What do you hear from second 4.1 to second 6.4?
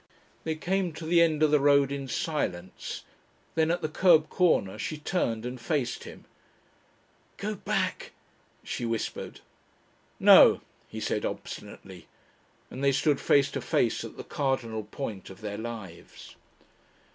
corner she turned and faced him.